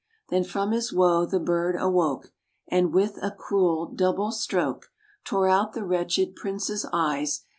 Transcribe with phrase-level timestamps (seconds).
[0.29, 2.33] Then from his woe the bird awoke,
[2.67, 4.87] And, with a cruel, double stroke,
[5.23, 7.43] Tore out the wretched Prince's eyes.